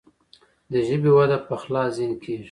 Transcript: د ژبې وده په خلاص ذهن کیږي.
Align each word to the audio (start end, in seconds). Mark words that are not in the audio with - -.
د 0.71 0.73
ژبې 0.87 1.11
وده 1.17 1.37
په 1.47 1.55
خلاص 1.61 1.89
ذهن 1.97 2.13
کیږي. 2.23 2.39